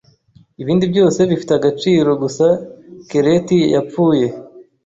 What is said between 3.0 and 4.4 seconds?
keleti yapfuye